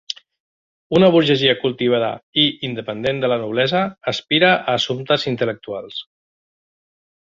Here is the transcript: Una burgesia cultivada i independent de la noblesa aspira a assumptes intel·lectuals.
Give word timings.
Una 0.99 1.09
burgesia 1.15 1.53
cultivada 1.59 2.09
i 2.45 2.47
independent 2.71 3.23
de 3.27 3.31
la 3.35 3.39
noblesa 3.45 3.85
aspira 4.15 4.53
a 4.59 4.59
assumptes 4.83 5.31
intel·lectuals. 5.37 6.07